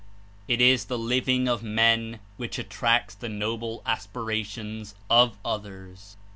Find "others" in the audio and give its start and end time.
5.45-6.17